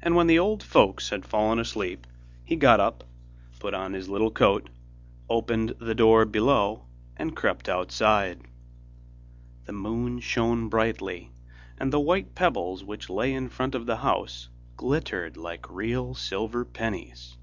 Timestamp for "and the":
11.78-11.98